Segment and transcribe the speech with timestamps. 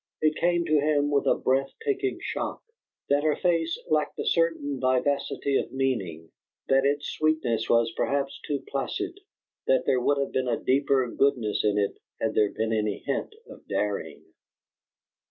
[0.19, 2.63] It came to him with a breath taking shock
[3.09, 6.31] that her face lacked a certain vivacity of meaning;
[6.69, 9.19] that its sweetness was perhaps too placid;
[9.67, 13.35] that there would have been a deeper goodness in it had there been any hint
[13.47, 14.23] of daring.